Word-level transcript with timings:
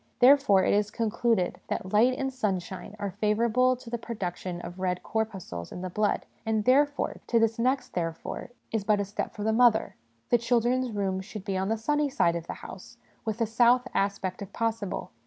Therefore, 0.17 0.63
it 0.63 0.73
is 0.73 0.89
concluded 0.89 1.59
that 1.67 1.93
light 1.93 2.17
and 2.17 2.33
sunshine 2.33 2.95
are 2.97 3.11
favourable 3.11 3.75
to 3.75 3.87
the 3.87 3.99
production 3.99 4.59
of 4.61 4.79
red 4.79 5.03
corpuscles 5.03 5.71
in 5.71 5.81
the 5.81 5.91
blood; 5.91 6.25
and, 6.43 6.65
therefore 6.65 7.17
to 7.27 7.37
this 7.37 7.59
next' 7.59 7.89
therefore' 7.93 8.49
is 8.73 8.83
but 8.83 8.99
a 8.99 9.05
step 9.05 9.35
for 9.35 9.43
the 9.43 9.53
mother 9.53 9.93
the 10.29 10.39
children's 10.39 10.89
rooms 10.89 11.25
should 11.25 11.45
be 11.45 11.55
on 11.55 11.69
the 11.69 11.77
sunny 11.77 12.09
side 12.09 12.35
of 12.35 12.47
the 12.47 12.53
house, 12.65 12.97
with 13.25 13.41
a 13.41 13.45
south 13.45 13.87
aspect 13.93 14.41
if 14.41 14.51
possible. 14.51 15.11